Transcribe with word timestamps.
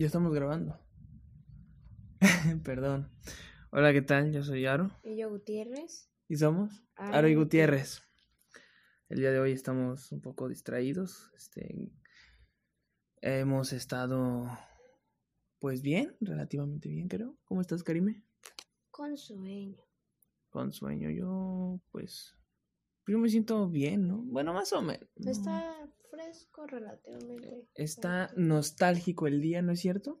Ya 0.00 0.06
estamos 0.06 0.32
grabando. 0.32 0.80
Perdón. 2.64 3.12
Hola, 3.70 3.92
¿qué 3.92 4.00
tal? 4.00 4.32
Yo 4.32 4.42
soy 4.42 4.64
Aro. 4.64 4.90
Y 5.04 5.18
yo 5.18 5.28
Gutiérrez. 5.28 6.08
¿Y 6.26 6.36
somos? 6.36 6.82
Aro 6.96 7.18
Aro 7.18 7.28
y 7.28 7.34
Gutiérrez. 7.34 8.00
El 9.10 9.18
día 9.18 9.30
de 9.30 9.40
hoy 9.40 9.52
estamos 9.52 10.10
un 10.10 10.22
poco 10.22 10.48
distraídos. 10.48 11.30
Este, 11.36 11.92
hemos 13.20 13.74
estado, 13.74 14.48
pues 15.58 15.82
bien, 15.82 16.16
relativamente 16.22 16.88
bien, 16.88 17.06
creo. 17.06 17.36
¿Cómo 17.44 17.60
estás, 17.60 17.82
Karime? 17.82 18.24
Con 18.90 19.18
sueño. 19.18 19.84
Con 20.48 20.72
sueño. 20.72 21.10
Yo, 21.10 21.78
pues, 21.92 22.38
yo 23.06 23.18
me 23.18 23.28
siento 23.28 23.68
bien, 23.68 24.08
¿no? 24.08 24.22
Bueno, 24.22 24.54
más 24.54 24.72
o 24.72 24.80
menos. 24.80 25.10
¿no? 25.16 25.30
Está 25.30 25.90
fresco 26.10 26.66
relativamente. 26.66 27.68
Está 27.74 28.30
nostálgico 28.36 29.26
el 29.26 29.40
día, 29.40 29.62
¿no 29.62 29.72
es 29.72 29.80
cierto? 29.80 30.20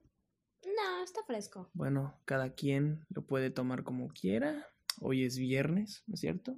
No, 0.64 1.04
está 1.04 1.22
fresco. 1.24 1.70
Bueno, 1.74 2.20
cada 2.24 2.54
quien 2.54 3.06
lo 3.08 3.26
puede 3.26 3.50
tomar 3.50 3.82
como 3.82 4.08
quiera. 4.08 4.66
Hoy 5.00 5.24
es 5.24 5.38
viernes, 5.38 6.04
¿no 6.06 6.14
es 6.14 6.20
cierto? 6.20 6.56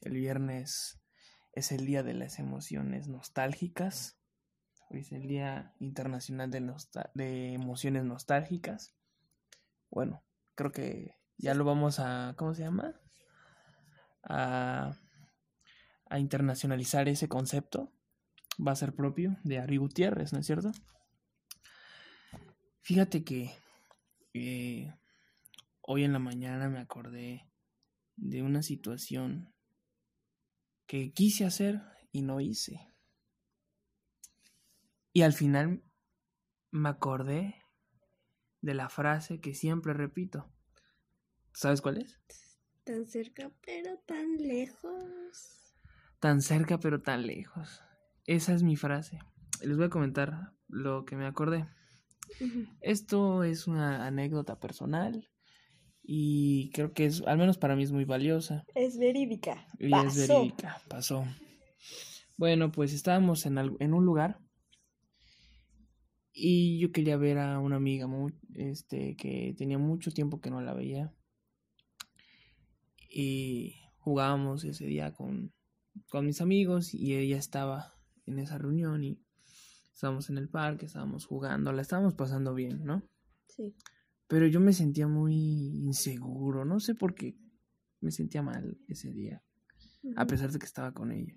El 0.00 0.14
viernes 0.14 1.00
es 1.52 1.72
el 1.72 1.86
día 1.86 2.02
de 2.02 2.14
las 2.14 2.38
emociones 2.38 3.08
nostálgicas. 3.08 4.18
Hoy 4.90 5.00
es 5.00 5.12
el 5.12 5.26
Día 5.26 5.74
Internacional 5.80 6.50
de, 6.50 6.72
de 7.14 7.52
Emociones 7.52 8.04
Nostálgicas. 8.04 8.94
Bueno, 9.90 10.22
creo 10.54 10.72
que 10.72 11.16
ya 11.36 11.54
lo 11.54 11.64
vamos 11.64 11.98
a, 11.98 12.34
¿cómo 12.38 12.54
se 12.54 12.62
llama? 12.62 12.98
A, 14.22 14.96
a 16.08 16.18
internacionalizar 16.18 17.08
ese 17.08 17.28
concepto. 17.28 17.92
Va 18.60 18.72
a 18.72 18.76
ser 18.76 18.94
propio 18.94 19.36
de 19.44 19.58
Ari 19.58 19.76
Gutiérrez, 19.76 20.32
¿no 20.32 20.40
es 20.40 20.46
cierto? 20.46 20.72
Fíjate 22.80 23.22
que 23.22 23.50
eh, 24.34 24.94
hoy 25.82 26.04
en 26.04 26.12
la 26.12 26.18
mañana 26.18 26.68
me 26.68 26.78
acordé 26.78 27.48
de 28.16 28.42
una 28.42 28.62
situación 28.62 29.52
que 30.86 31.12
quise 31.12 31.44
hacer 31.44 31.82
y 32.12 32.22
no 32.22 32.40
hice. 32.40 32.92
Y 35.12 35.22
al 35.22 35.32
final 35.32 35.82
me 36.70 36.88
acordé 36.88 37.62
de 38.60 38.74
la 38.74 38.88
frase 38.88 39.40
que 39.40 39.54
siempre 39.54 39.92
repito. 39.92 40.50
¿Sabes 41.52 41.80
cuál 41.80 41.98
es? 41.98 42.18
Tan 42.84 43.06
cerca, 43.06 43.50
pero 43.64 43.98
tan 43.98 44.36
lejos. 44.36 45.74
Tan 46.20 46.40
cerca 46.40 46.78
pero 46.78 47.02
tan 47.02 47.26
lejos. 47.26 47.82
Esa 48.28 48.52
es 48.52 48.62
mi 48.62 48.76
frase. 48.76 49.18
Les 49.62 49.74
voy 49.78 49.86
a 49.86 49.88
comentar 49.88 50.52
lo 50.68 51.06
que 51.06 51.16
me 51.16 51.24
acordé. 51.24 51.66
Esto 52.82 53.42
es 53.42 53.66
una 53.66 54.06
anécdota 54.06 54.60
personal 54.60 55.30
y 56.02 56.68
creo 56.74 56.92
que 56.92 57.06
es, 57.06 57.22
al 57.22 57.38
menos 57.38 57.56
para 57.56 57.74
mí 57.74 57.84
es 57.84 57.90
muy 57.90 58.04
valiosa. 58.04 58.66
Es 58.74 58.98
verídica. 58.98 59.66
Y 59.78 59.94
es 59.94 60.28
verídica, 60.28 60.78
pasó. 60.90 61.24
Bueno, 62.36 62.70
pues 62.70 62.92
estábamos 62.92 63.46
en, 63.46 63.56
un 63.56 64.04
lugar 64.04 64.38
y 66.30 66.78
yo 66.80 66.92
quería 66.92 67.16
ver 67.16 67.38
a 67.38 67.58
una 67.60 67.76
amiga 67.76 68.06
mu- 68.06 68.28
este, 68.52 69.16
que 69.16 69.54
tenía 69.56 69.78
mucho 69.78 70.10
tiempo 70.10 70.42
que 70.42 70.50
no 70.50 70.60
la 70.60 70.74
veía. 70.74 71.14
Y 73.08 73.76
jugábamos 73.96 74.64
ese 74.64 74.84
día 74.84 75.14
con, 75.14 75.54
con 76.10 76.26
mis 76.26 76.42
amigos 76.42 76.92
y 76.92 77.14
ella 77.14 77.38
estaba 77.38 77.94
en 78.28 78.38
esa 78.38 78.58
reunión 78.58 79.04
y 79.04 79.20
estábamos 79.92 80.30
en 80.30 80.38
el 80.38 80.48
parque, 80.48 80.86
estábamos 80.86 81.26
jugando, 81.26 81.72
la 81.72 81.82
estábamos 81.82 82.14
pasando 82.14 82.54
bien, 82.54 82.84
¿no? 82.84 83.02
Sí. 83.48 83.74
Pero 84.28 84.46
yo 84.46 84.60
me 84.60 84.72
sentía 84.72 85.08
muy 85.08 85.34
inseguro, 85.34 86.64
no 86.64 86.80
sé 86.80 86.94
por 86.94 87.14
qué 87.14 87.36
me 88.00 88.10
sentía 88.10 88.42
mal 88.42 88.78
ese 88.86 89.10
día, 89.12 89.42
a 90.16 90.26
pesar 90.26 90.52
de 90.52 90.58
que 90.58 90.66
estaba 90.66 90.92
con 90.92 91.12
ella. 91.12 91.36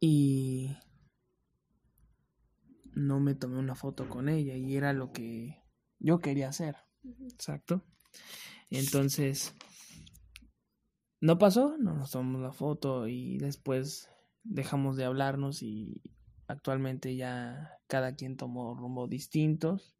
Y 0.00 0.76
no 2.94 3.20
me 3.20 3.34
tomé 3.34 3.58
una 3.58 3.74
foto 3.74 4.08
con 4.08 4.28
ella 4.28 4.56
y 4.56 4.76
era 4.76 4.92
lo 4.92 5.12
que 5.12 5.62
yo 5.98 6.20
quería 6.20 6.48
hacer, 6.48 6.76
exacto. 7.30 7.84
Entonces, 8.70 9.54
no 11.20 11.38
pasó, 11.38 11.76
no 11.78 11.94
nos 11.94 12.12
tomamos 12.12 12.40
la 12.40 12.52
foto 12.52 13.08
y 13.08 13.38
después 13.38 14.08
dejamos 14.42 14.96
de 14.96 15.04
hablarnos 15.04 15.62
y 15.62 16.02
actualmente 16.46 17.16
ya 17.16 17.78
cada 17.86 18.14
quien 18.14 18.36
tomó 18.36 18.74
rumbo 18.74 19.06
distintos. 19.06 19.94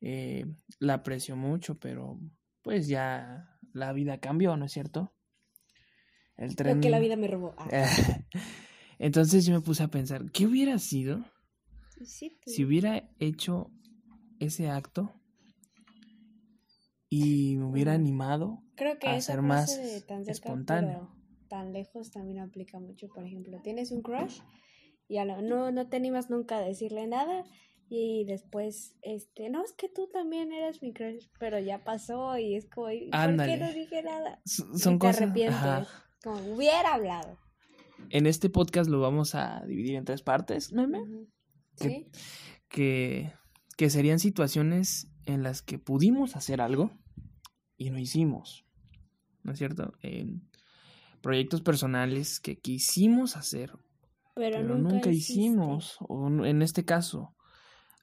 Eh, 0.00 0.46
la 0.78 0.94
aprecio 0.94 1.36
mucho, 1.36 1.78
pero 1.78 2.20
pues 2.62 2.88
ya 2.88 3.58
la 3.72 3.92
vida 3.92 4.18
cambió, 4.18 4.56
¿no 4.56 4.64
es 4.64 4.72
cierto? 4.72 5.14
El 6.36 6.56
tren... 6.56 6.76
Lo 6.76 6.82
que 6.82 6.90
la 6.90 6.98
vida 6.98 7.16
me 7.16 7.28
robó. 7.28 7.54
Ah, 7.58 7.68
Entonces 8.98 9.44
yo 9.44 9.54
me 9.54 9.60
puse 9.60 9.82
a 9.82 9.88
pensar, 9.88 10.30
¿qué 10.30 10.46
hubiera 10.46 10.78
sido 10.78 11.24
sí, 12.04 12.38
si 12.46 12.64
hubiera 12.64 13.10
hecho 13.18 13.70
ese 14.38 14.70
acto 14.70 15.12
y 17.08 17.56
me 17.56 17.64
hubiera 17.64 17.92
animado? 17.92 18.62
Creo 18.74 18.98
que 18.98 19.08
a 19.08 19.20
ser 19.20 19.42
más 19.42 19.76
de 19.76 20.00
tan 20.02 20.24
cerca, 20.24 20.32
espontáneo. 20.32 21.15
Tan 21.56 21.72
lejos 21.72 22.10
también 22.10 22.40
aplica 22.40 22.78
mucho. 22.78 23.08
Por 23.08 23.24
ejemplo, 23.24 23.58
tienes 23.62 23.90
un 23.92 24.02
crush 24.02 24.40
y 25.08 25.16
a 25.16 25.24
lo- 25.24 25.40
no, 25.40 25.70
no 25.72 25.88
te 25.88 25.96
animas 25.96 26.28
nunca 26.28 26.58
a 26.58 26.60
decirle 26.60 27.06
nada 27.06 27.44
y 27.88 28.24
después, 28.26 28.94
este, 29.00 29.48
no, 29.48 29.64
es 29.64 29.72
que 29.72 29.88
tú 29.88 30.08
también 30.12 30.52
eras 30.52 30.82
mi 30.82 30.92
crush, 30.92 31.28
pero 31.38 31.58
ya 31.58 31.82
pasó 31.84 32.36
y 32.36 32.56
es 32.56 32.66
como, 32.68 32.90
¿y 32.90 33.08
¿por 33.10 33.20
Ándale. 33.20 33.52
qué 33.54 33.58
no 33.64 33.72
dije 33.72 34.02
nada? 34.02 34.42
S- 34.44 34.64
Y 34.74 34.78
Son 34.78 34.98
te 34.98 35.06
cosas... 35.06 35.22
arrepientes, 35.22 35.56
ajá. 35.56 35.86
como 36.22 36.54
hubiera 36.54 36.92
hablado. 36.94 37.38
En 38.10 38.26
este 38.26 38.50
podcast 38.50 38.90
lo 38.90 39.00
vamos 39.00 39.34
a 39.34 39.64
dividir 39.66 39.94
en 39.94 40.04
tres 40.04 40.22
partes, 40.22 40.72
meme. 40.72 40.98
Que- 41.78 41.88
Sí, 41.88 42.06
que, 42.68 43.32
que 43.78 43.88
serían 43.90 44.18
situaciones 44.18 45.10
en 45.24 45.42
las 45.42 45.62
que 45.62 45.78
pudimos 45.78 46.36
hacer 46.36 46.60
algo 46.60 46.90
y 47.78 47.90
no 47.90 47.98
hicimos, 47.98 48.66
¿no 49.42 49.52
es 49.52 49.58
cierto? 49.58 49.92
En 50.02 50.42
proyectos 51.22 51.60
personales 51.62 52.40
que 52.40 52.58
quisimos 52.58 53.36
hacer, 53.36 53.72
pero, 54.34 54.58
pero 54.58 54.62
nunca, 54.62 54.94
nunca, 54.94 55.10
hicimos, 55.10 55.96
o 56.00 56.28
en 56.44 56.62
este 56.62 56.84
caso, 56.84 57.34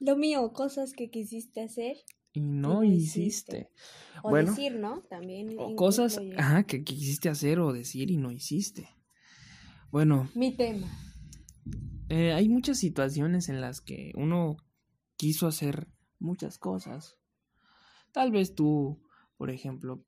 Lo 0.00 0.16
mío, 0.16 0.52
cosas 0.52 0.92
que 0.92 1.10
quisiste 1.10 1.62
hacer 1.62 1.96
y 2.32 2.40
no, 2.40 2.74
no 2.74 2.84
hiciste. 2.84 3.20
hiciste. 3.20 3.70
o 4.22 4.30
Bueno, 4.30 4.50
decir, 4.50 4.74
¿no? 4.74 5.02
También. 5.08 5.54
o 5.58 5.74
cosas 5.76 6.20
ajá, 6.36 6.64
que 6.64 6.82
quisiste 6.84 7.28
hacer 7.28 7.60
o 7.60 7.72
decir 7.72 8.10
y 8.10 8.16
no 8.16 8.30
hiciste. 8.32 8.88
Bueno, 9.90 10.28
Mi 10.34 10.56
tema. 10.56 10.88
eh, 12.08 12.32
hay 12.32 12.48
muchas 12.48 12.78
situaciones 12.78 13.48
en 13.48 13.60
las 13.60 13.80
que 13.80 14.12
uno 14.16 14.56
quiso 15.16 15.46
hacer 15.46 15.88
muchas 16.18 16.58
cosas. 16.58 17.16
Tal 18.12 18.30
vez 18.32 18.54
tú, 18.54 19.02
por 19.36 19.50
ejemplo, 19.50 20.04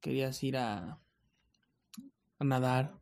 querías 0.00 0.42
ir 0.42 0.56
a, 0.56 1.01
a 2.42 2.44
nadar, 2.44 3.00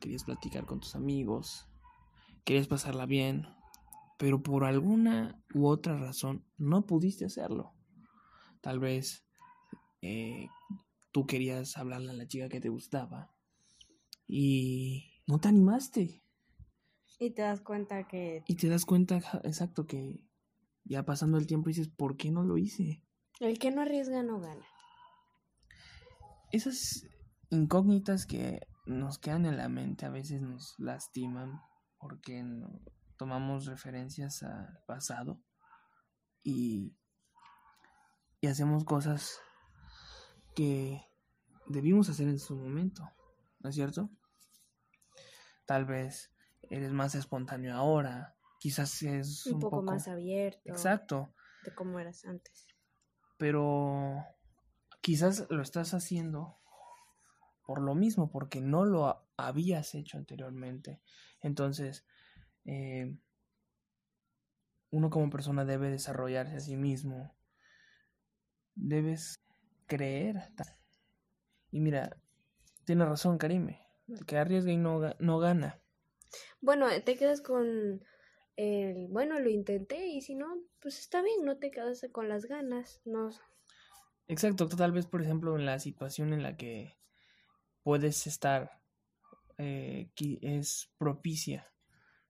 querías 0.00 0.24
platicar 0.24 0.64
con 0.64 0.80
tus 0.80 0.94
amigos, 0.94 1.68
querías 2.44 2.68
pasarla 2.68 3.04
bien, 3.04 3.46
pero 4.16 4.42
por 4.42 4.64
alguna 4.64 5.42
u 5.54 5.66
otra 5.66 5.96
razón 5.98 6.44
no 6.56 6.86
pudiste 6.86 7.24
hacerlo. 7.24 7.74
Tal 8.60 8.78
vez 8.78 9.26
eh, 10.02 10.48
tú 11.12 11.26
querías 11.26 11.76
hablarle 11.76 12.10
a 12.10 12.14
la 12.14 12.28
chica 12.28 12.48
que 12.48 12.60
te 12.60 12.68
gustaba 12.68 13.34
y 14.26 15.22
no 15.26 15.38
te 15.40 15.48
animaste. 15.48 16.22
Y 17.18 17.30
te 17.30 17.42
das 17.42 17.60
cuenta 17.60 18.06
que 18.06 18.44
Y 18.46 18.54
te 18.54 18.68
das 18.68 18.84
cuenta, 18.84 19.16
exacto, 19.42 19.86
que 19.86 20.20
ya 20.84 21.04
pasando 21.04 21.38
el 21.38 21.46
tiempo 21.48 21.68
dices, 21.68 21.88
¿por 21.88 22.16
qué 22.16 22.30
no 22.30 22.44
lo 22.44 22.56
hice? 22.56 23.02
el 23.40 23.58
que 23.58 23.70
no 23.70 23.82
arriesga 23.82 24.22
no 24.22 24.40
gana. 24.40 24.64
Esas 26.50 27.04
incógnitas 27.50 28.26
que 28.26 28.66
nos 28.86 29.18
quedan 29.18 29.46
en 29.46 29.56
la 29.56 29.68
mente 29.68 30.06
a 30.06 30.10
veces 30.10 30.40
nos 30.40 30.74
lastiman 30.78 31.60
porque 31.98 32.42
no- 32.42 32.80
tomamos 33.16 33.66
referencias 33.66 34.42
al 34.42 34.78
pasado 34.86 35.42
y, 36.42 36.96
y 38.40 38.46
hacemos 38.46 38.84
cosas 38.84 39.40
que 40.54 41.02
debimos 41.66 42.08
hacer 42.08 42.28
en 42.28 42.38
su 42.38 42.56
momento, 42.56 43.10
¿no 43.60 43.68
es 43.70 43.74
cierto? 43.74 44.10
Tal 45.66 45.84
vez 45.84 46.32
eres 46.70 46.92
más 46.92 47.14
espontáneo 47.14 47.74
ahora, 47.74 48.36
quizás 48.60 49.02
es 49.02 49.46
Un, 49.46 49.60
poco, 49.60 49.82
más 49.82 50.08
abierto 50.08 50.60
Exacto, 50.64 51.34
de 51.62 51.74
cómo 51.74 51.98
eras 51.98 52.24
antes. 52.24 52.66
pero 53.36 54.24
quizás 55.02 55.46
lo 55.50 55.62
estás 55.62 55.92
haciendo 55.94 56.58
por 57.68 57.82
lo 57.82 57.94
mismo, 57.94 58.30
porque 58.30 58.62
no 58.62 58.86
lo 58.86 59.08
ha- 59.08 59.26
habías 59.36 59.94
hecho 59.94 60.16
anteriormente. 60.16 61.02
Entonces, 61.42 62.06
eh, 62.64 63.14
uno 64.88 65.10
como 65.10 65.28
persona 65.28 65.66
debe 65.66 65.90
desarrollarse 65.90 66.56
a 66.56 66.60
sí 66.60 66.76
mismo. 66.78 67.36
Debes 68.74 69.38
creer. 69.86 70.50
Y 71.70 71.80
mira, 71.80 72.16
tiene 72.86 73.04
razón 73.04 73.36
Karime. 73.36 73.82
El 74.08 74.24
que 74.24 74.38
arriesga 74.38 74.72
y 74.72 74.78
no, 74.78 74.98
no 75.18 75.38
gana. 75.38 75.78
Bueno, 76.62 76.86
te 77.04 77.18
quedas 77.18 77.42
con 77.42 78.02
el, 78.56 79.08
bueno, 79.10 79.38
lo 79.40 79.50
intenté 79.50 80.06
y 80.06 80.22
si 80.22 80.34
no, 80.36 80.56
pues 80.80 80.98
está 81.00 81.20
bien, 81.20 81.44
no 81.44 81.58
te 81.58 81.70
quedas 81.70 82.00
con 82.12 82.30
las 82.30 82.46
ganas. 82.46 83.02
No. 83.04 83.28
Exacto, 84.26 84.66
tal 84.68 84.92
vez, 84.92 85.04
por 85.04 85.20
ejemplo, 85.20 85.54
en 85.54 85.66
la 85.66 85.78
situación 85.78 86.32
en 86.32 86.42
la 86.42 86.56
que 86.56 86.97
puedes 87.88 88.26
estar, 88.26 88.82
eh, 89.56 90.10
es 90.42 90.90
propicia 90.98 91.64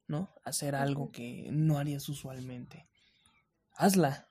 ¿no? 0.07 0.33
Hacer 0.45 0.77
algo 0.77 1.11
que 1.11 1.49
no 1.51 1.79
harías 1.79 2.09
usualmente. 2.09 2.89
Hazla. 3.73 4.29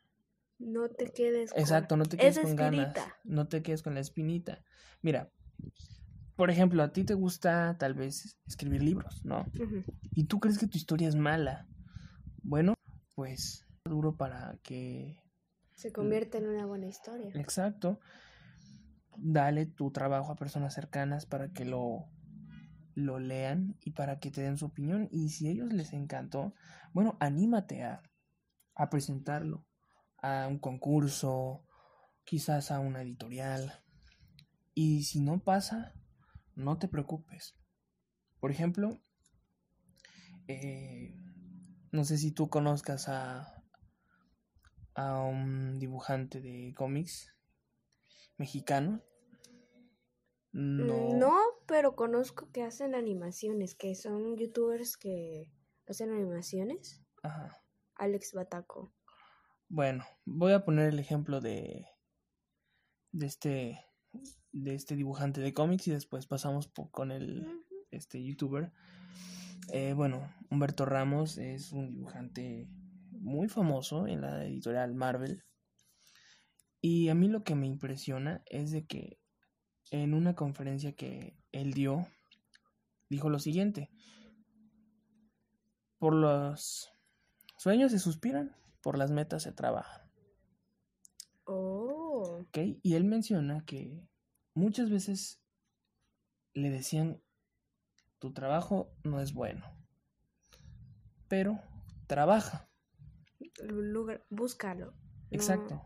No 0.58 0.88
te 0.88 1.12
quedes 1.12 1.52
con... 1.52 1.60
Exacto, 1.60 1.98
no 1.98 2.06
te 2.06 2.16
quedes 2.16 2.40
con 2.40 2.56
ganas. 2.56 2.96
No 3.26 3.50
te 3.50 3.62
quedes 3.62 3.84
con 3.84 3.94
la 3.94 4.00
espinita. 4.00 4.64
Mira, 5.02 5.30
por 6.38 6.50
ejemplo, 6.50 6.82
a 6.82 6.94
ti 6.94 7.04
te 7.04 7.14
gusta 7.14 7.76
tal 7.78 7.94
vez 7.94 8.38
escribir 8.48 8.82
libros, 8.82 9.26
¿no? 9.26 9.46
Y 10.16 10.24
tú 10.28 10.40
crees 10.40 10.58
que 10.58 10.68
tu 10.68 10.78
historia 10.78 11.10
es 11.10 11.16
mala. 11.16 11.68
Bueno, 12.42 12.74
pues 13.16 13.68
duro 13.84 14.16
para 14.16 14.58
que 14.64 15.20
se 15.76 15.92
convierta 15.92 16.38
en 16.38 16.48
una 16.48 16.66
buena 16.66 16.88
historia. 16.88 17.32
Exacto. 17.36 18.00
Dale 19.18 19.66
tu 19.66 19.92
trabajo 19.92 20.32
a 20.32 20.36
personas 20.36 20.74
cercanas 20.74 21.26
para 21.26 21.52
que 21.52 21.66
lo 21.66 22.10
lo 22.98 23.20
lean 23.20 23.78
y 23.84 23.92
para 23.92 24.20
que 24.20 24.32
te 24.32 24.42
den 24.42 24.58
su 24.58 24.66
opinión. 24.66 25.08
Y 25.12 25.30
si 25.30 25.48
a 25.48 25.52
ellos 25.52 25.72
les 25.72 25.94
encantó, 25.94 26.56
bueno, 26.94 27.16
anímate 27.20 27.84
a, 27.84 28.02
a 28.74 28.90
presentarlo 28.90 29.68
a 30.18 30.48
un 30.48 30.58
concurso, 30.58 31.64
quizás 32.24 32.72
a 32.72 32.80
una 32.80 33.04
editorial. 33.04 33.84
Y 34.74 35.04
si 35.04 35.20
no 35.22 35.40
pasa, 35.40 35.94
no 36.56 36.80
te 36.80 36.88
preocupes. 36.88 37.56
Por 38.40 38.50
ejemplo, 38.50 39.00
eh, 40.48 41.16
no 41.92 42.04
sé 42.04 42.18
si 42.18 42.32
tú 42.32 42.50
conozcas 42.50 43.10
a, 43.10 43.64
a 44.96 45.20
un 45.20 45.78
dibujante 45.78 46.42
de 46.42 46.74
cómics 46.76 47.37
mexicano. 48.38 49.04
No. 50.52 51.14
no, 51.14 51.38
pero 51.68 51.96
conozco 51.96 52.50
que 52.52 52.64
hacen 52.64 52.96
animaciones, 52.96 53.76
que 53.76 53.94
son 53.96 54.38
youtubers 54.38 54.98
que 54.98 55.52
hacen 55.88 56.12
animaciones. 56.12 57.04
Ajá. 57.22 57.62
Alex 57.96 58.34
Bataco. 58.34 58.94
Bueno, 59.70 60.06
voy 60.26 60.54
a 60.54 60.64
poner 60.64 60.90
el 60.90 61.00
ejemplo 61.00 61.42
de 61.42 61.86
de 63.12 63.26
este 63.26 63.86
de 64.52 64.76
este 64.76 64.96
dibujante 64.96 65.42
de 65.42 65.54
cómics 65.54 65.88
y 65.88 65.92
después 65.92 66.26
pasamos 66.26 66.72
con 66.92 67.12
el 67.12 67.46
este 67.92 68.24
youtuber. 68.24 68.72
Eh, 69.72 69.94
bueno, 69.94 70.34
Humberto 70.50 70.86
Ramos 70.86 71.38
es 71.38 71.72
un 71.72 71.92
dibujante 71.92 72.70
muy 73.12 73.50
famoso 73.50 74.08
en 74.08 74.22
la 74.22 74.46
editorial 74.46 74.96
Marvel. 74.96 75.44
Y 76.82 77.10
a 77.10 77.16
mí 77.16 77.28
lo 77.28 77.44
que 77.44 77.56
me 77.56 77.68
impresiona 77.68 78.44
es 78.46 78.72
de 78.72 78.86
que 78.86 79.20
en 79.92 80.14
una 80.14 80.36
conferencia 80.36 80.94
que 80.94 81.38
él 81.52 81.74
dio, 81.74 82.08
dijo 83.10 83.30
lo 83.30 83.40
siguiente, 83.40 83.90
por 85.98 86.14
los 86.14 86.92
sueños 87.58 87.92
se 87.92 88.00
suspiran, 88.00 88.56
por 88.82 88.98
las 88.98 89.12
metas 89.12 89.44
se 89.44 89.52
trabajan. 89.52 90.10
Oh. 91.46 92.40
Ok, 92.42 92.58
y 92.84 92.96
él 92.96 93.04
menciona 93.06 93.64
que 93.66 94.08
muchas 94.54 94.90
veces 94.90 95.42
le 96.54 96.70
decían, 96.70 97.22
tu 98.20 98.34
trabajo 98.34 98.92
no 99.04 99.20
es 99.22 99.34
bueno, 99.34 99.66
pero 101.28 101.60
trabaja. 102.08 102.70
Lugar, 103.64 104.26
búscalo. 104.30 104.94
Exacto. 105.32 105.82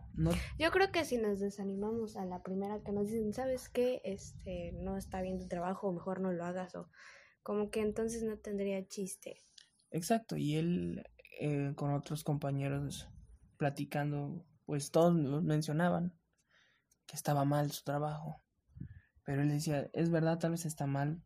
Yo 0.60 0.72
creo 0.72 0.92
que 0.92 1.06
si 1.06 1.18
nos 1.18 1.40
desanimamos 1.40 2.16
a 2.16 2.26
la 2.26 2.44
primera 2.44 2.82
que 2.84 2.92
nos 2.92 3.08
dicen, 3.08 3.34
¿sabes 3.34 3.70
qué? 3.70 4.02
Este, 4.04 4.72
no 4.74 4.98
está 4.98 5.22
bien 5.22 5.40
tu 5.40 5.48
trabajo, 5.48 5.88
o 5.88 5.94
mejor 5.94 6.20
no 6.20 6.32
lo 6.32 6.46
hagas, 6.46 6.76
o 6.76 6.90
como 7.44 7.70
que 7.72 7.82
entonces 7.82 8.24
no 8.24 8.38
tendría 8.38 8.88
chiste. 8.88 9.38
Exacto, 9.90 10.38
y 10.38 10.56
él 10.56 11.04
eh, 11.40 11.74
con 11.76 11.94
otros 11.94 12.24
compañeros 12.24 13.10
platicando, 13.58 14.46
pues 14.66 14.92
todos 14.92 15.14
mencionaban 15.44 16.14
que 17.08 17.16
estaba 17.16 17.46
mal 17.46 17.72
su 17.72 17.84
trabajo. 17.84 18.44
Pero 19.24 19.42
él 19.42 19.50
decía, 19.50 19.90
es 19.94 20.10
verdad, 20.10 20.40
tal 20.40 20.52
vez 20.52 20.66
está 20.66 20.88
mal, 20.88 21.24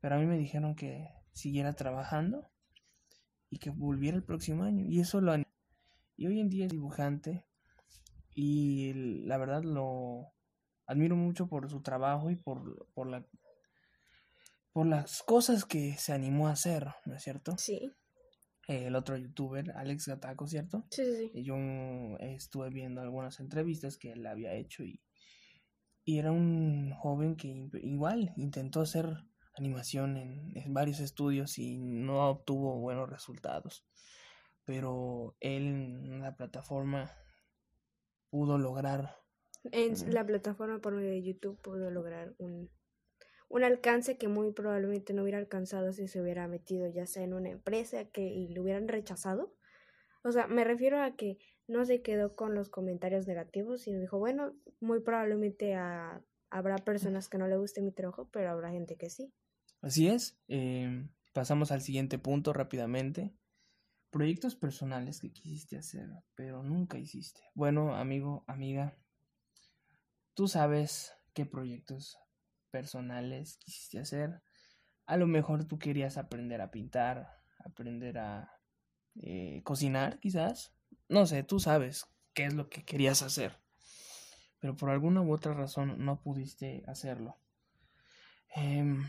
pero 0.00 0.14
a 0.14 0.18
mí 0.18 0.26
me 0.26 0.38
dijeron 0.38 0.74
que 0.74 1.08
siguiera 1.32 1.72
trabajando 1.74 2.50
y 3.50 3.58
que 3.58 3.70
volviera 3.70 4.16
el 4.16 4.24
próximo 4.24 4.64
año. 4.64 4.84
Y 4.86 5.00
eso 5.00 5.20
lo 5.20 5.32
y 6.18 6.26
hoy 6.26 6.40
en 6.40 6.50
día 6.50 6.66
es 6.66 6.72
dibujante 6.72 7.46
y 8.34 8.92
la 9.24 9.38
verdad 9.38 9.62
lo 9.62 10.32
admiro 10.86 11.14
mucho 11.14 11.46
por 11.46 11.70
su 11.70 11.80
trabajo 11.80 12.28
y 12.30 12.36
por, 12.36 12.88
por, 12.92 13.06
la, 13.08 13.24
por 14.72 14.86
las 14.86 15.22
cosas 15.22 15.64
que 15.64 15.94
se 15.96 16.12
animó 16.12 16.48
a 16.48 16.52
hacer, 16.52 16.88
¿no 17.06 17.14
es 17.14 17.22
cierto? 17.22 17.56
Sí. 17.56 17.92
el 18.66 18.96
otro 18.96 19.16
youtuber, 19.16 19.70
Alex 19.76 20.08
Gataco, 20.08 20.48
¿cierto? 20.48 20.86
Sí, 20.90 21.04
sí, 21.04 21.30
sí. 21.32 21.44
Yo 21.44 21.56
estuve 22.18 22.68
viendo 22.70 23.00
algunas 23.00 23.38
entrevistas 23.38 23.96
que 23.96 24.10
él 24.10 24.26
había 24.26 24.54
hecho 24.54 24.82
y, 24.82 25.00
y 26.04 26.18
era 26.18 26.32
un 26.32 26.90
joven 26.94 27.36
que 27.36 27.70
igual 27.82 28.32
intentó 28.36 28.80
hacer 28.80 29.06
animación 29.54 30.16
en, 30.16 30.52
en 30.56 30.74
varios 30.74 30.98
estudios 30.98 31.58
y 31.58 31.78
no 31.78 32.28
obtuvo 32.28 32.80
buenos 32.80 33.08
resultados 33.08 33.84
pero 34.68 35.34
él 35.40 35.64
en 35.64 36.20
la 36.20 36.36
plataforma 36.36 37.10
pudo 38.28 38.58
lograr. 38.58 39.16
En 39.72 39.94
la 40.12 40.26
plataforma 40.26 40.78
por 40.82 40.92
medio 40.92 41.08
de 41.08 41.22
YouTube 41.22 41.58
pudo 41.62 41.90
lograr 41.90 42.34
un, 42.36 42.70
un 43.48 43.64
alcance 43.64 44.18
que 44.18 44.28
muy 44.28 44.52
probablemente 44.52 45.14
no 45.14 45.22
hubiera 45.22 45.38
alcanzado 45.38 45.94
si 45.94 46.06
se 46.06 46.20
hubiera 46.20 46.46
metido 46.48 46.86
ya 46.86 47.06
sea 47.06 47.22
en 47.22 47.32
una 47.32 47.48
empresa 47.48 48.10
que 48.10 48.26
y 48.28 48.48
lo 48.48 48.60
hubieran 48.60 48.88
rechazado. 48.88 49.56
O 50.22 50.32
sea, 50.32 50.46
me 50.48 50.64
refiero 50.64 51.00
a 51.00 51.16
que 51.16 51.38
no 51.66 51.86
se 51.86 52.02
quedó 52.02 52.36
con 52.36 52.54
los 52.54 52.68
comentarios 52.68 53.26
negativos, 53.26 53.80
sino 53.80 53.98
dijo, 53.98 54.18
bueno, 54.18 54.52
muy 54.80 55.00
probablemente 55.00 55.76
habrá 56.50 56.76
personas 56.84 57.30
que 57.30 57.38
no 57.38 57.48
le 57.48 57.56
guste 57.56 57.80
mi 57.80 57.92
trabajo, 57.92 58.28
pero 58.30 58.50
habrá 58.50 58.70
gente 58.70 58.96
que 58.98 59.08
sí. 59.08 59.32
Así 59.80 60.08
es. 60.08 60.38
Eh, 60.48 61.08
pasamos 61.32 61.72
al 61.72 61.80
siguiente 61.80 62.18
punto 62.18 62.52
rápidamente. 62.52 63.32
Proyectos 64.10 64.56
personales 64.56 65.20
que 65.20 65.32
quisiste 65.32 65.76
hacer, 65.76 66.08
pero 66.34 66.62
nunca 66.62 66.98
hiciste. 66.98 67.42
Bueno, 67.54 67.94
amigo, 67.94 68.44
amiga, 68.46 68.96
tú 70.34 70.48
sabes 70.48 71.12
qué 71.34 71.44
proyectos 71.44 72.18
personales 72.70 73.58
quisiste 73.58 73.98
hacer. 73.98 74.42
A 75.04 75.16
lo 75.16 75.26
mejor 75.26 75.66
tú 75.66 75.78
querías 75.78 76.16
aprender 76.16 76.60
a 76.60 76.70
pintar, 76.70 77.42
aprender 77.64 78.18
a 78.18 78.50
eh, 79.16 79.62
cocinar, 79.64 80.18
quizás. 80.20 80.72
No 81.08 81.26
sé, 81.26 81.42
tú 81.42 81.60
sabes 81.60 82.06
qué 82.34 82.44
es 82.46 82.54
lo 82.54 82.68
que 82.68 82.84
querías 82.84 83.22
hacer. 83.22 83.60
Pero 84.58 84.76
por 84.76 84.90
alguna 84.90 85.22
u 85.22 85.32
otra 85.32 85.54
razón 85.54 86.04
no 86.04 86.20
pudiste 86.20 86.82
hacerlo. 86.86 87.36
Em, 88.54 89.08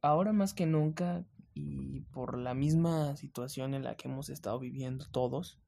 ahora 0.00 0.32
más 0.32 0.54
que 0.54 0.66
nunca 0.66 1.24
y 1.56 2.02
por 2.12 2.38
la 2.38 2.52
misma 2.52 3.16
situación 3.16 3.72
en 3.72 3.82
la 3.82 3.96
que 3.96 4.08
hemos 4.08 4.28
estado 4.28 4.58
viviendo 4.58 5.06
todos, 5.10 5.58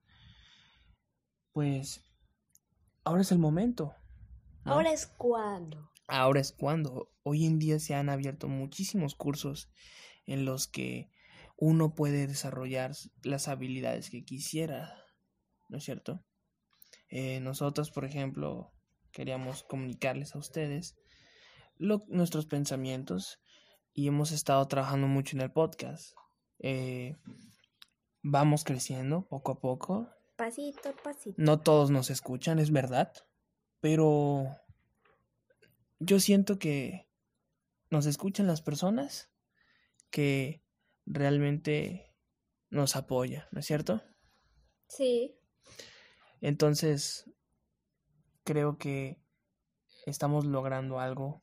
pues 1.52 2.04
ahora 3.04 3.22
es 3.22 3.32
el 3.32 3.38
momento. 3.38 3.94
Ahora 4.64 4.92
es 4.92 5.06
cuando. 5.06 5.90
Ahora 6.06 6.40
es 6.40 6.52
cuando. 6.52 7.10
Hoy 7.22 7.46
en 7.46 7.58
día 7.58 7.78
se 7.78 7.94
han 7.94 8.10
abierto 8.10 8.48
muchísimos 8.48 9.14
cursos 9.14 9.70
en 10.26 10.44
los 10.44 10.68
que 10.68 11.10
uno 11.56 11.94
puede 11.94 12.26
desarrollar 12.26 12.92
las 13.22 13.48
habilidades 13.48 14.10
que 14.10 14.26
quisiera, 14.26 14.94
¿no 15.70 15.78
es 15.78 15.84
cierto? 15.84 16.22
Eh, 17.08 17.40
nosotros, 17.40 17.90
por 17.90 18.04
ejemplo, 18.04 18.74
queríamos 19.10 19.62
comunicarles 19.62 20.34
a 20.34 20.38
ustedes 20.38 20.98
nuestros 21.78 22.44
pensamientos 22.44 23.40
y 23.92 24.08
hemos 24.08 24.32
estado 24.32 24.66
trabajando 24.68 25.06
mucho 25.06 25.36
en 25.36 25.42
el 25.42 25.52
podcast. 25.52 26.14
Eh, 26.60 27.16
vamos 28.22 28.64
creciendo 28.64 29.26
poco 29.26 29.52
a 29.52 29.60
poco. 29.60 30.08
Pasito, 30.36 30.94
pasito. 31.02 31.34
No 31.36 31.60
todos 31.60 31.90
nos 31.90 32.10
escuchan, 32.10 32.58
es 32.58 32.70
verdad, 32.70 33.12
pero 33.80 34.44
yo 35.98 36.20
siento 36.20 36.58
que 36.58 37.08
nos 37.90 38.06
escuchan 38.06 38.46
las 38.46 38.62
personas 38.62 39.30
que 40.10 40.62
realmente 41.06 42.14
nos 42.70 42.96
apoyan, 42.96 43.44
¿no 43.50 43.60
es 43.60 43.66
cierto? 43.66 44.02
Sí. 44.88 45.38
Entonces, 46.40 47.30
creo 48.44 48.78
que 48.78 49.20
estamos 50.06 50.44
logrando 50.44 51.00
algo 51.00 51.42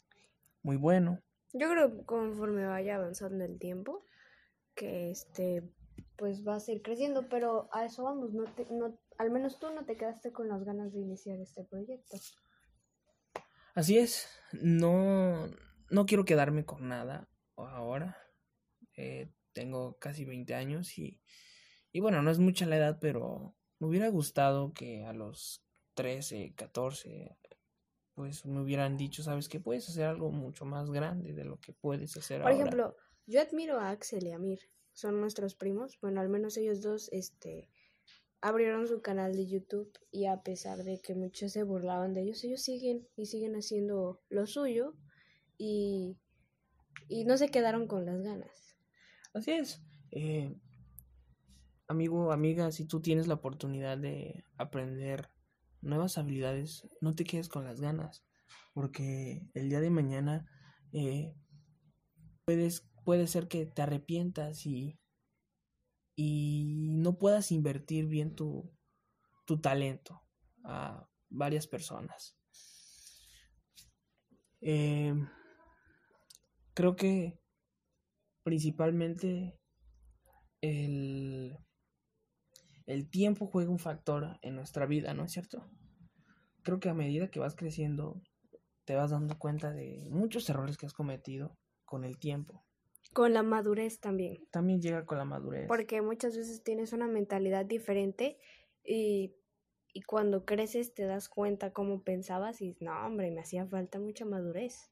muy 0.62 0.78
bueno. 0.78 1.22
Yo 1.58 1.70
creo 1.70 1.96
que 1.96 2.06
conforme 2.06 2.68
vaya 2.68 2.96
avanzando 2.98 3.46
el 3.46 3.58
tiempo, 3.58 4.04
que 4.76 5.10
este 5.10 5.64
pues 6.18 6.46
va 6.46 6.56
a 6.56 6.60
seguir 6.60 6.82
creciendo, 6.82 7.30
pero 7.30 7.70
a 7.72 7.86
eso 7.86 8.04
vamos, 8.04 8.34
no 8.34 8.44
te, 8.44 8.68
no, 8.72 8.98
al 9.18 9.32
menos 9.32 9.58
tú 9.58 9.70
no 9.72 9.86
te 9.86 9.96
quedaste 9.96 10.34
con 10.34 10.50
las 10.50 10.66
ganas 10.66 10.94
de 10.94 11.00
iniciar 11.00 11.40
este 11.40 11.64
proyecto. 11.64 12.18
Así 13.74 13.98
es, 13.98 14.28
no, 14.52 15.48
no 15.90 16.06
quiero 16.06 16.26
quedarme 16.26 16.66
con 16.66 16.90
nada 16.90 17.30
ahora. 17.56 18.18
Eh, 18.98 19.32
tengo 19.54 19.98
casi 19.98 20.26
20 20.26 20.56
años 20.56 20.98
y, 20.98 21.22
y 21.94 22.02
bueno, 22.02 22.22
no 22.22 22.32
es 22.32 22.40
mucha 22.40 22.66
la 22.66 22.78
edad, 22.78 22.98
pero 23.00 23.56
me 23.80 23.88
hubiera 23.88 24.10
gustado 24.10 24.74
que 24.74 25.06
a 25.06 25.14
los 25.14 25.66
13, 25.94 26.54
14, 26.56 27.38
pues 28.16 28.46
me 28.46 28.62
hubieran 28.62 28.98
dicho, 28.98 29.22
sabes 29.22 29.50
que 29.50 29.60
puedes 29.60 29.88
hacer 29.90 30.06
algo 30.06 30.32
mucho 30.32 30.66
más 30.66 30.90
grande 30.90 31.34
de 31.34 31.46
lo 31.46 31.60
que 31.60 31.74
puedes 31.74 32.16
hacer 32.18 32.42
Por 32.42 32.52
ahora. 32.52 32.56
ejemplo, 32.56 32.96
yo 33.28 33.42
admiro 33.42 33.78
a 33.80 33.90
Axel 33.92 34.26
y 34.26 34.32
a 34.32 34.40
Mir, 34.40 34.60
son 34.94 35.20
nuestros 35.20 35.56
primos, 35.56 36.00
bueno, 36.02 36.22
al 36.22 36.30
menos 36.30 36.56
ellos 36.56 36.82
dos, 36.82 37.10
este, 37.12 37.70
abrieron 38.42 38.88
su 38.88 39.02
canal 39.02 39.34
de 39.34 39.48
YouTube 39.48 39.92
y 40.12 40.28
a 40.28 40.42
pesar 40.44 40.84
de 40.84 41.02
que 41.02 41.14
muchos 41.14 41.52
se 41.52 41.64
burlaban 41.64 42.14
de 42.14 42.22
ellos, 42.22 42.44
ellos 42.44 42.62
siguen 42.62 43.08
y 43.18 43.26
siguen 43.26 43.56
haciendo 43.56 44.22
lo 44.30 44.48
suyo 44.48 44.96
y, 45.58 46.18
y 47.10 47.26
no 47.26 47.38
se 47.38 47.50
quedaron 47.50 47.88
con 47.88 48.06
las 48.06 48.22
ganas. 48.22 48.78
Así 49.34 49.52
es. 49.52 49.82
Eh, 50.12 50.56
amigo, 51.88 52.32
amiga, 52.32 52.72
si 52.72 52.86
tú 52.86 53.02
tienes 53.02 53.28
la 53.28 53.34
oportunidad 53.34 53.98
de 53.98 54.46
aprender 54.58 55.30
nuevas 55.86 56.18
habilidades, 56.18 56.88
no 57.02 57.14
te 57.14 57.24
quedes 57.24 57.50
con 57.50 57.64
las 57.64 57.80
ganas, 57.80 58.26
porque 58.74 59.48
el 59.54 59.70
día 59.70 59.80
de 59.80 59.90
mañana 59.90 60.46
eh, 60.92 61.34
puedes, 62.46 62.90
puede 63.04 63.28
ser 63.28 63.48
que 63.48 63.66
te 63.66 63.82
arrepientas 63.82 64.66
y, 64.66 65.00
y 66.16 66.76
no 66.78 67.18
puedas 67.18 67.52
invertir 67.52 68.08
bien 68.08 68.36
tu, 68.36 68.72
tu 69.46 69.62
talento 69.62 70.24
a 70.64 71.08
varias 71.30 71.68
personas. 71.68 72.38
Eh, 74.62 75.14
creo 76.74 76.96
que 76.96 77.40
principalmente 78.44 79.60
el, 80.62 81.58
el 82.86 83.10
tiempo 83.10 83.48
juega 83.48 83.72
un 83.72 83.80
factor 83.80 84.38
en 84.42 84.56
nuestra 84.56 84.86
vida, 84.86 85.14
¿no 85.14 85.24
es 85.24 85.32
cierto? 85.32 85.66
Creo 86.64 86.80
que 86.80 86.90
a 86.90 86.94
medida 86.94 87.30
que 87.30 87.40
vas 87.40 87.56
creciendo, 87.56 88.22
te 88.86 88.96
vas 88.96 89.12
dando 89.12 89.38
cuenta 89.38 89.72
de 89.72 90.08
muchos 90.12 90.50
errores 90.50 90.78
que 90.78 90.86
has 90.86 90.94
cometido 90.94 91.58
con 91.86 92.04
el 92.04 92.18
tiempo. 92.18 92.64
Con 93.14 93.34
la 93.34 93.44
madurez 93.44 94.00
también. 94.00 94.46
También 94.52 94.82
llega 94.82 95.06
con 95.06 95.18
la 95.18 95.26
madurez. 95.26 95.68
Porque 95.68 96.02
muchas 96.02 96.36
veces 96.36 96.64
tienes 96.64 96.92
una 96.92 97.08
mentalidad 97.08 97.66
diferente 97.66 98.38
y, 98.84 99.36
y 99.94 100.02
cuando 100.02 100.46
creces 100.46 100.94
te 100.94 101.06
das 101.06 101.30
cuenta 101.30 101.72
cómo 101.72 102.04
pensabas 102.04 102.62
y 102.62 102.76
no, 102.82 103.06
hombre, 103.06 103.32
me 103.32 103.42
hacía 103.42 103.66
falta 103.66 104.00
mucha 104.00 104.26
madurez. 104.26 104.92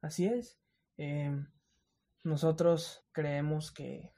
Así 0.00 0.26
es. 0.26 0.58
Eh, 0.96 1.30
nosotros 2.24 3.04
creemos 3.12 3.72
que 3.72 4.12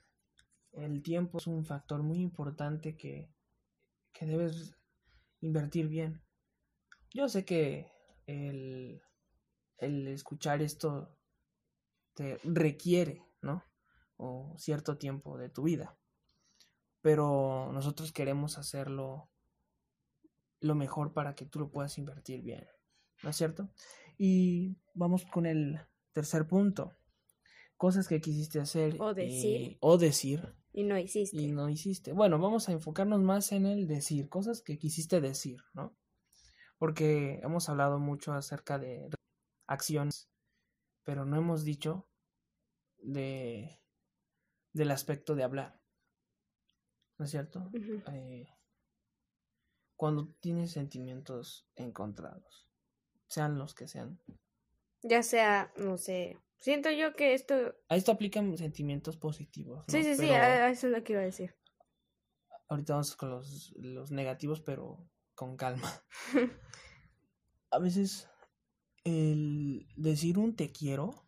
el 0.72 1.02
tiempo 1.02 1.38
es 1.38 1.46
un 1.46 1.64
factor 1.64 2.02
muy 2.02 2.20
importante 2.20 2.96
que, 2.96 3.30
que 4.12 4.26
debes 4.26 4.74
invertir 5.40 5.88
bien. 5.88 6.22
Yo 7.12 7.28
sé 7.28 7.44
que 7.44 7.90
el, 8.26 9.02
el 9.78 10.08
escuchar 10.08 10.62
esto 10.62 11.16
te 12.14 12.38
requiere, 12.44 13.24
¿no? 13.42 13.64
O 14.16 14.54
cierto 14.58 14.96
tiempo 14.98 15.38
de 15.38 15.48
tu 15.48 15.62
vida. 15.64 15.96
Pero 17.00 17.70
nosotros 17.72 18.12
queremos 18.12 18.58
hacerlo 18.58 19.30
lo 20.60 20.74
mejor 20.74 21.14
para 21.14 21.34
que 21.34 21.46
tú 21.46 21.58
lo 21.58 21.70
puedas 21.70 21.96
invertir 21.96 22.42
bien, 22.42 22.66
¿no 23.22 23.30
es 23.30 23.36
cierto? 23.36 23.70
Y 24.18 24.76
vamos 24.92 25.24
con 25.24 25.46
el 25.46 25.80
tercer 26.12 26.46
punto. 26.46 26.92
Cosas 27.78 28.06
que 28.06 28.20
quisiste 28.20 28.60
hacer 28.60 28.96
O 29.00 29.14
decir. 29.14 29.60
y- 29.72 29.78
o 29.80 29.96
decir 29.96 30.54
Y 30.72 30.84
no 30.84 30.98
hiciste. 30.98 31.36
y 31.36 31.50
no 31.50 31.68
hiciste. 31.68 32.12
Bueno, 32.12 32.38
vamos 32.38 32.68
a 32.68 32.72
enfocarnos 32.72 33.20
más 33.20 33.52
en 33.52 33.66
el 33.66 33.86
decir, 33.86 34.28
cosas 34.28 34.62
que 34.62 34.78
quisiste 34.78 35.20
decir, 35.20 35.60
¿no? 35.72 35.96
Porque 36.78 37.40
hemos 37.42 37.68
hablado 37.68 37.98
mucho 37.98 38.32
acerca 38.32 38.78
de 38.78 39.10
acciones, 39.66 40.30
pero 41.04 41.24
no 41.24 41.36
hemos 41.36 41.64
dicho 41.64 42.08
de 42.98 43.80
del 44.72 44.90
aspecto 44.90 45.34
de 45.34 45.42
hablar. 45.42 45.80
¿No 47.18 47.24
es 47.24 47.30
cierto? 47.32 47.70
Eh, 48.12 48.48
cuando 49.96 50.32
tienes 50.40 50.72
sentimientos 50.72 51.68
encontrados, 51.76 52.70
sean 53.26 53.58
los 53.58 53.74
que 53.74 53.88
sean. 53.88 54.18
Ya 55.02 55.22
sea, 55.22 55.72
no 55.76 55.98
sé, 55.98 56.38
siento 56.60 56.90
yo 56.90 57.14
que 57.14 57.34
esto... 57.34 57.74
A 57.88 57.96
esto 57.96 58.12
aplican 58.12 58.56
sentimientos 58.56 59.16
positivos. 59.16 59.78
¿no? 59.78 59.84
Sí, 59.88 60.04
sí, 60.04 60.14
sí, 60.14 60.26
Pero- 60.28 60.34
a 60.34 60.70
eso 60.70 60.86
es 60.86 60.92
lo 60.92 61.02
que 61.04 61.12
iba 61.14 61.22
a 61.22 61.24
decir. 61.24 61.56
ahorita 62.68 62.92
vamos 62.94 63.16
con 63.16 63.30
los, 63.30 63.72
los 63.76 64.10
negativos, 64.12 64.60
pero 64.60 65.08
con 65.34 65.56
calma. 65.56 65.90
A 67.72 67.78
veces 67.78 68.28
el 69.04 69.86
decir 69.96 70.38
un 70.38 70.56
te 70.56 70.72
quiero, 70.72 71.24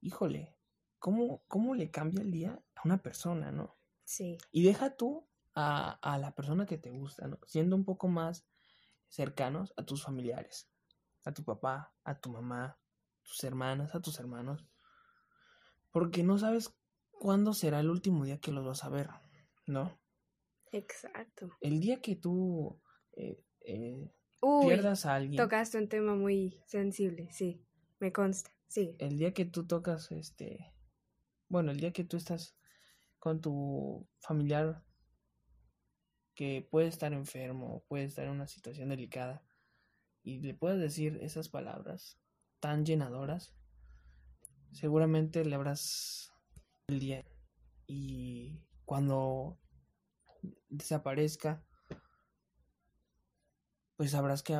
híjole, 0.00 0.56
¿cómo, 0.98 1.44
cómo 1.48 1.74
le 1.74 1.90
cambia 1.90 2.22
el 2.22 2.30
día 2.30 2.62
a 2.74 2.80
una 2.84 3.02
persona, 3.02 3.52
no? 3.52 3.76
Sí. 4.04 4.38
Y 4.52 4.62
deja 4.64 4.96
tú 4.96 5.28
a, 5.54 5.92
a 6.02 6.18
la 6.18 6.34
persona 6.34 6.64
que 6.66 6.78
te 6.78 6.90
gusta, 6.90 7.28
¿no? 7.28 7.38
Siendo 7.46 7.76
un 7.76 7.84
poco 7.84 8.08
más 8.08 8.46
cercanos 9.08 9.72
a 9.76 9.84
tus 9.84 10.02
familiares, 10.02 10.70
a 11.24 11.32
tu 11.32 11.44
papá, 11.44 11.94
a 12.04 12.18
tu 12.18 12.30
mamá, 12.30 12.78
tus 13.24 13.44
hermanas, 13.44 13.94
a 13.94 14.00
tus 14.00 14.20
hermanos. 14.20 14.64
Porque 15.90 16.22
no 16.22 16.38
sabes 16.38 16.74
cuándo 17.10 17.52
será 17.52 17.80
el 17.80 17.90
último 17.90 18.24
día 18.24 18.38
que 18.38 18.52
los 18.52 18.64
vas 18.64 18.84
a 18.84 18.88
ver, 18.88 19.08
¿no? 19.66 19.98
Exacto. 20.72 21.50
El 21.60 21.80
día 21.80 22.00
que 22.00 22.16
tú 22.16 22.80
eh, 23.12 23.42
eh, 23.60 24.12
Uy, 24.40 24.66
pierdas 24.66 25.06
a 25.06 25.14
alguien, 25.14 25.36
tocaste 25.36 25.78
un 25.78 25.88
tema 25.88 26.14
muy 26.14 26.60
sensible, 26.66 27.28
sí, 27.30 27.64
me 28.00 28.12
consta, 28.12 28.50
sí. 28.66 28.96
el 28.98 29.16
día 29.16 29.32
que 29.32 29.44
tú 29.44 29.66
tocas, 29.66 30.10
este, 30.10 30.74
bueno, 31.48 31.70
el 31.70 31.78
día 31.78 31.92
que 31.92 32.04
tú 32.04 32.16
estás 32.16 32.56
con 33.18 33.40
tu 33.40 34.08
familiar 34.18 34.84
que 36.34 36.66
puede 36.68 36.88
estar 36.88 37.12
enfermo, 37.12 37.84
puede 37.86 38.04
estar 38.04 38.26
en 38.26 38.32
una 38.32 38.48
situación 38.48 38.88
delicada, 38.88 39.44
y 40.24 40.40
le 40.40 40.54
puedes 40.54 40.80
decir 40.80 41.18
esas 41.22 41.48
palabras 41.48 42.18
tan 42.64 42.86
llenadoras, 42.86 43.52
seguramente 44.72 45.44
le 45.44 45.54
habrás 45.54 46.32
el 46.88 46.98
día. 46.98 47.22
Y 47.86 48.58
cuando 48.86 49.58
desaparezca, 50.70 51.62
pues 53.96 54.12
sabrás 54.12 54.42
que 54.42 54.54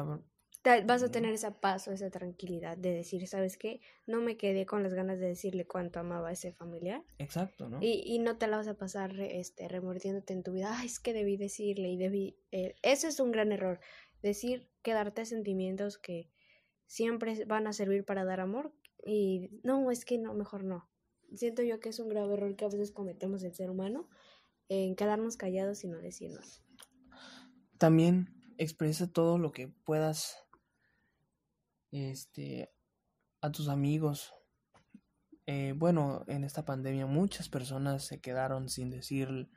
Vas 0.85 1.03
a 1.03 1.11
tener 1.11 1.33
esa 1.33 1.59
paz 1.63 1.89
o 1.89 1.93
esa 1.93 2.11
tranquilidad 2.11 2.77
de 2.77 2.93
decir, 2.93 3.27
¿sabes 3.27 3.57
qué? 3.57 3.81
No 4.07 4.21
me 4.21 4.37
quedé 4.37 4.67
con 4.67 4.83
las 4.83 4.93
ganas 4.93 5.19
de 5.19 5.29
decirle 5.29 5.67
cuánto 5.67 5.99
amaba 5.99 6.29
a 6.29 6.33
ese 6.33 6.53
familiar. 6.53 7.03
exacto, 7.19 7.71
¿no? 7.71 7.79
Y, 7.81 8.03
y 8.05 8.19
no 8.19 8.37
te 8.37 8.49
la 8.49 8.59
vas 8.59 8.69
a 8.69 8.77
pasar 8.77 9.19
este, 9.19 9.67
remordiéndote 9.69 10.35
en 10.35 10.43
tu 10.43 10.53
vida. 10.53 10.77
Ay, 10.79 10.89
es 10.89 11.01
que 11.01 11.15
debí 11.15 11.39
decirle 11.39 11.89
y 11.89 11.97
debí... 11.97 12.37
eh, 12.53 12.77
Ese 12.83 13.09
es 13.09 13.19
un 13.19 13.33
gran 13.33 13.51
error. 13.51 13.81
Decir, 14.23 14.69
quedarte 14.83 15.25
sentimientos 15.25 15.97
que 15.97 16.31
siempre 16.87 17.45
van 17.45 17.67
a 17.67 17.73
servir 17.73 18.05
para 18.05 18.25
dar 18.25 18.41
amor. 18.41 18.73
Y 19.05 19.51
no, 19.63 19.91
es 19.91 20.05
que 20.05 20.19
no, 20.19 20.35
mejor 20.35 20.65
no. 20.65 20.89
Siento 21.35 21.63
yo 21.63 21.81
que 21.81 21.89
es 21.89 21.99
un 21.99 22.09
grave 22.09 22.35
error 22.35 22.57
que 22.57 22.65
a 22.65 22.69
veces 22.69 22.93
cometemos 22.93 23.43
el 23.43 23.55
ser 23.55 23.71
humano 23.71 24.09
en 24.69 24.97
quedarnos 24.97 25.37
callados 25.37 25.85
y 25.85 25.89
no 25.89 25.99
decirnos. 25.99 26.63
También 27.79 28.29
expresa 28.57 29.11
todo 29.11 29.39
lo 29.39 29.53
que 29.53 29.69
puedas 29.69 30.37
este 31.91 32.73
a 33.41 33.51
tus 33.53 33.69
amigos. 33.69 34.33
Eh, 35.47 35.75
bueno, 35.77 36.25
en 36.29 36.45
esta 36.45 36.65
pandemia 36.65 37.07
muchas 37.07 37.49
personas 37.49 38.05
se 38.05 38.21
quedaron 38.21 38.69
sin 38.69 38.91
decir, 38.91 39.51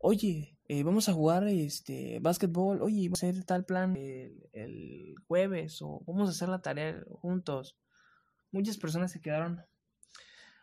oye, 0.00 0.58
eh, 0.68 0.82
vamos 0.82 1.08
a 1.08 1.12
jugar 1.12 1.46
este 1.48 2.18
básquetbol, 2.20 2.82
oye, 2.82 3.08
vamos 3.08 3.22
a 3.22 3.28
hacer 3.28 3.44
tal 3.44 3.64
plan 3.64 3.96
el, 3.96 4.48
el 4.52 5.14
jueves 5.26 5.80
o 5.82 6.02
vamos 6.06 6.28
a 6.28 6.32
hacer 6.32 6.48
la 6.48 6.62
tarea 6.62 7.02
juntos. 7.20 7.78
Muchas 8.50 8.78
personas 8.78 9.12
se 9.12 9.20
quedaron 9.20 9.64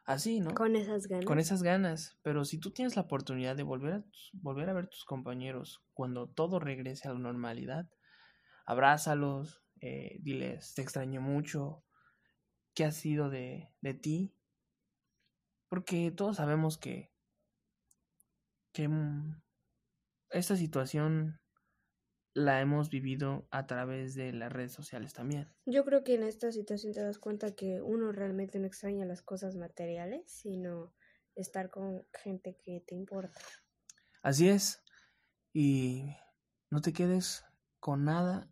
así, 0.06 0.40
¿no? 0.40 0.54
Con 0.54 0.76
esas 0.76 1.08
ganas. 1.08 1.26
Con 1.26 1.40
esas 1.40 1.64
ganas. 1.64 2.18
Pero 2.24 2.46
si 2.46 2.60
tú 2.60 2.72
tienes 2.72 2.96
la 2.96 3.04
oportunidad 3.04 3.56
de 3.56 3.64
volver 3.64 3.94
a, 3.94 4.04
volver 4.34 4.70
a 4.70 4.74
ver 4.74 4.88
tus 4.88 5.06
compañeros 5.06 5.84
cuando 5.94 6.28
todo 6.28 6.60
regrese 6.60 7.08
a 7.08 7.14
la 7.14 7.20
normalidad, 7.20 7.90
abrázalos, 8.66 9.62
eh, 9.82 10.18
diles, 10.22 10.74
te 10.74 10.82
extraño 10.82 11.22
mucho, 11.22 11.84
¿qué 12.74 12.86
ha 12.86 12.92
sido 12.92 13.30
de, 13.30 13.72
de 13.82 13.94
ti? 13.94 14.34
Porque 15.70 16.12
todos 16.12 16.38
sabemos 16.38 16.78
que, 16.78 17.12
que 18.78 18.88
mm, 18.88 19.42
esta 20.30 20.56
situación 20.56 21.42
la 22.36 22.62
hemos 22.62 22.92
vivido 22.92 23.48
a 23.50 23.66
través 23.66 24.14
de 24.14 24.32
las 24.34 24.54
redes 24.54 24.72
sociales 24.72 25.14
también. 25.14 25.52
Yo 25.66 25.84
creo 25.84 26.04
que 26.04 26.14
en 26.14 26.22
esta 26.22 26.52
situación 26.52 26.94
te 26.94 27.02
das 27.02 27.18
cuenta 27.18 27.56
que 27.56 27.82
uno 27.82 28.12
realmente 28.12 28.60
no 28.60 28.68
extraña 28.68 29.04
las 29.06 29.24
cosas 29.24 29.56
materiales, 29.56 30.30
sino 30.32 30.94
estar 31.34 31.72
con 31.72 32.06
gente 32.14 32.60
que 32.64 32.84
te 32.86 32.94
importa. 32.94 33.40
Así 34.22 34.48
es. 34.48 34.84
Y 35.54 36.16
no 36.70 36.82
te 36.82 36.94
quedes 36.94 37.46
con 37.80 38.06
nada 38.06 38.48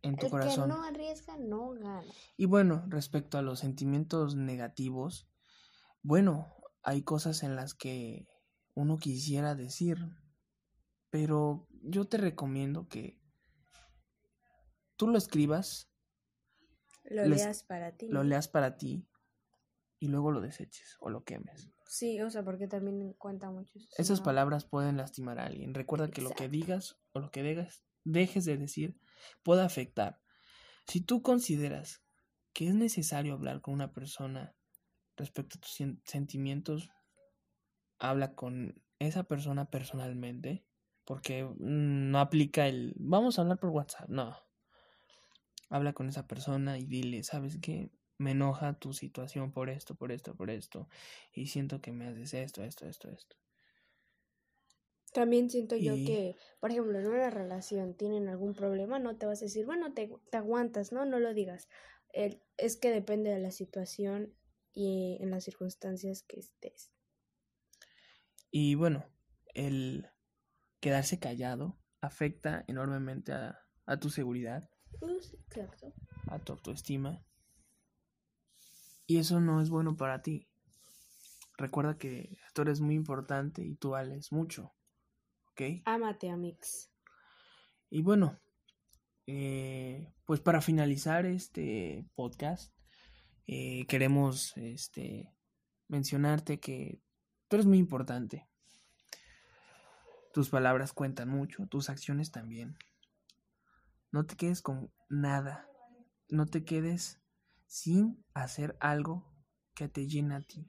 en 0.00 0.16
tu 0.16 0.26
El 0.26 0.32
corazón. 0.32 0.70
que 0.70 0.76
no 0.76 0.82
arriesga 0.82 1.36
no 1.36 1.72
gana. 1.72 2.10
Y 2.38 2.46
bueno, 2.46 2.86
respecto 2.88 3.36
a 3.36 3.42
los 3.42 3.58
sentimientos 3.58 4.34
negativos, 4.34 5.28
bueno, 6.00 6.56
hay 6.82 7.02
cosas 7.02 7.42
en 7.42 7.54
las 7.54 7.74
que 7.74 8.26
uno 8.76 8.98
quisiera 8.98 9.54
decir, 9.54 9.98
pero 11.10 11.66
yo 11.82 12.04
te 12.04 12.18
recomiendo 12.18 12.88
que 12.88 13.18
tú 14.96 15.08
lo 15.08 15.18
escribas, 15.18 15.90
Lo 17.04 17.24
Les- 17.24 17.42
leas 17.42 17.62
para 17.62 17.96
ti. 17.96 18.08
lo 18.08 18.22
leas 18.22 18.48
para 18.48 18.76
ti 18.76 19.08
y 19.98 20.08
luego 20.08 20.30
lo 20.30 20.40
deseches 20.40 20.96
o 21.00 21.08
lo 21.08 21.24
quemes. 21.24 21.70
Sí, 21.86 22.20
o 22.20 22.28
sea, 22.30 22.44
porque 22.44 22.66
también 22.68 23.12
cuenta 23.14 23.50
mucho. 23.50 23.78
eso, 23.78 23.88
Esas 23.96 24.18
¿no? 24.18 24.24
palabras 24.24 24.64
pueden 24.66 24.96
lastimar 24.96 25.38
a 25.38 25.46
alguien. 25.46 25.72
Recuerda 25.72 26.10
que 26.10 26.20
lo 26.20 26.30
que 26.30 26.48
digas 26.48 26.98
o 27.12 27.20
lo 27.20 27.30
que 27.30 27.42
degas, 27.42 27.82
dejes 28.04 28.44
de 28.44 28.56
decir 28.58 28.98
puede 29.42 29.62
afectar. 29.62 30.20
Si 30.86 31.00
tú 31.00 31.22
consideras 31.22 32.02
que 32.52 32.68
es 32.68 32.74
necesario 32.74 33.32
hablar 33.34 33.60
con 33.62 33.72
una 33.74 33.92
persona 33.92 34.54
respecto 35.16 35.56
a 35.56 35.60
tus 35.60 35.78
sentimientos, 36.04 36.90
habla 37.98 38.34
con 38.34 38.82
esa 38.98 39.24
persona 39.24 39.70
personalmente, 39.70 40.66
porque 41.04 41.44
mm, 41.44 42.10
no 42.10 42.20
aplica 42.20 42.68
el 42.68 42.94
vamos 42.98 43.38
a 43.38 43.42
hablar 43.42 43.58
por 43.58 43.70
WhatsApp, 43.70 44.08
no. 44.08 44.36
Habla 45.68 45.92
con 45.92 46.08
esa 46.08 46.26
persona 46.26 46.76
y 46.76 46.86
dile, 46.86 47.22
¿sabes 47.22 47.58
qué? 47.62 47.92
Me 48.18 48.32
enoja 48.32 48.80
tu 48.80 48.92
situación 48.92 49.52
por 49.52 49.70
esto, 49.70 49.94
por 49.94 50.10
esto, 50.10 50.34
por 50.34 50.50
esto, 50.50 50.88
y 51.32 51.46
siento 51.46 51.80
que 51.80 51.92
me 51.92 52.08
haces 52.08 52.34
esto, 52.34 52.64
esto, 52.64 52.86
esto, 52.88 53.08
esto. 53.10 53.36
También 55.12 55.50
siento 55.50 55.76
yo 55.76 56.02
que, 56.04 56.36
por 56.60 56.70
ejemplo, 56.70 56.98
en 56.98 57.06
una 57.08 57.28
relación 57.30 57.96
tienen 57.96 58.28
algún 58.28 58.52
problema, 58.54 58.98
no 59.00 59.16
te 59.18 59.26
vas 59.26 59.40
a 59.42 59.46
decir, 59.46 59.66
bueno, 59.66 59.94
te, 59.94 60.08
te 60.30 60.36
aguantas, 60.36 60.92
¿no? 60.92 61.04
No 61.04 61.18
lo 61.18 61.34
digas. 61.34 61.68
El- 62.12 62.42
es 62.56 62.76
que 62.76 62.90
depende 62.90 63.30
de 63.30 63.38
la 63.40 63.50
situación 63.50 64.36
y 64.72 65.18
en 65.20 65.30
las 65.30 65.44
circunstancias 65.44 66.22
que 66.22 66.38
estés. 66.40 66.92
Y 68.50 68.74
bueno, 68.74 69.04
el 69.54 70.06
quedarse 70.80 71.18
callado 71.18 71.78
afecta 72.00 72.64
enormemente 72.68 73.32
a, 73.32 73.58
a 73.86 73.96
tu 73.98 74.10
seguridad, 74.10 74.68
Pues, 75.00 75.34
exacto. 75.34 75.92
a 76.28 76.38
tu 76.38 76.52
autoestima. 76.52 77.24
Y 79.06 79.18
eso 79.18 79.40
no 79.40 79.60
es 79.60 79.70
bueno 79.70 79.96
para 79.96 80.22
ti. 80.22 80.48
Recuerda 81.58 81.96
que 81.96 82.38
tú 82.54 82.62
eres 82.62 82.80
muy 82.80 82.94
importante 82.94 83.62
y 83.62 83.76
tú 83.76 83.90
vales 83.90 84.32
mucho. 84.32 84.74
¿Ok? 85.52 85.82
Ámate, 85.84 86.28
Amix. 86.28 86.90
Y 87.88 88.02
bueno, 88.02 88.38
eh, 89.26 90.12
pues 90.24 90.40
para 90.40 90.60
finalizar 90.60 91.24
este 91.24 92.06
podcast, 92.14 92.74
eh, 93.46 93.86
queremos 93.86 94.56
este, 94.56 95.32
mencionarte 95.88 96.58
que 96.60 97.00
tú 97.48 97.56
eres 97.56 97.66
muy 97.66 97.78
importante. 97.78 98.46
Tus 100.32 100.50
palabras 100.50 100.92
cuentan 100.92 101.28
mucho, 101.28 101.66
tus 101.66 101.88
acciones 101.88 102.30
también. 102.30 102.76
No 104.12 104.26
te 104.26 104.36
quedes 104.36 104.62
con 104.62 104.90
nada. 105.08 105.68
No 106.28 106.46
te 106.46 106.64
quedes 106.64 107.20
sin 107.66 108.24
hacer 108.34 108.76
algo 108.80 109.24
que 109.74 109.88
te 109.88 110.06
llene 110.06 110.34
a 110.34 110.40
ti. 110.40 110.66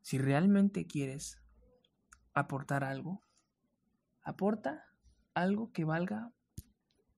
Si 0.00 0.18
realmente 0.18 0.86
quieres 0.86 1.38
aportar 2.34 2.84
algo, 2.84 3.22
aporta 4.22 4.84
algo 5.34 5.72
que 5.72 5.84
valga 5.84 6.32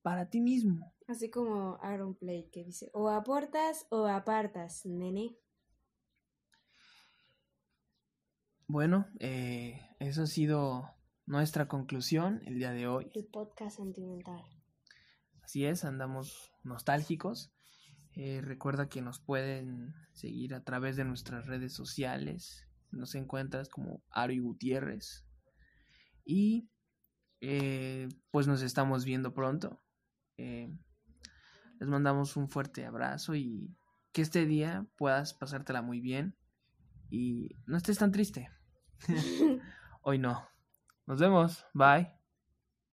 para 0.02 0.28
ti 0.28 0.40
mismo. 0.40 0.92
Así 1.08 1.30
como 1.30 1.78
Aaron 1.82 2.14
Play 2.14 2.48
que 2.50 2.64
dice, 2.64 2.90
o 2.92 3.08
aportas 3.08 3.86
o 3.90 4.06
apartas, 4.06 4.84
nene. 4.86 5.36
Bueno, 8.74 9.06
eh, 9.20 9.88
eso 10.00 10.24
ha 10.24 10.26
sido 10.26 10.90
nuestra 11.26 11.68
conclusión 11.68 12.40
el 12.44 12.56
día 12.56 12.72
de 12.72 12.88
hoy. 12.88 13.08
El 13.14 13.24
podcast 13.26 13.76
sentimental. 13.76 14.42
Así 15.44 15.64
es, 15.64 15.84
andamos 15.84 16.50
nostálgicos. 16.64 17.52
Eh, 18.16 18.40
recuerda 18.42 18.88
que 18.88 19.00
nos 19.00 19.20
pueden 19.20 19.94
seguir 20.12 20.56
a 20.56 20.64
través 20.64 20.96
de 20.96 21.04
nuestras 21.04 21.46
redes 21.46 21.72
sociales. 21.72 22.66
Nos 22.90 23.14
encuentras 23.14 23.68
como 23.68 24.02
Ari 24.10 24.40
Gutiérrez. 24.40 25.24
Y 26.24 26.68
eh, 27.40 28.08
pues 28.32 28.48
nos 28.48 28.60
estamos 28.60 29.04
viendo 29.04 29.34
pronto. 29.34 29.84
Eh, 30.36 30.68
les 31.78 31.88
mandamos 31.88 32.36
un 32.36 32.48
fuerte 32.48 32.84
abrazo 32.84 33.36
y 33.36 33.72
que 34.10 34.22
este 34.22 34.46
día 34.46 34.84
puedas 34.96 35.32
pasártela 35.32 35.80
muy 35.80 36.00
bien 36.00 36.36
y 37.08 37.50
no 37.66 37.76
estés 37.76 37.98
tan 37.98 38.10
triste. 38.10 38.48
Hoy 40.02 40.18
no. 40.18 40.46
Nos 41.06 41.18
vemos. 41.18 41.64
Bye. 41.74 42.23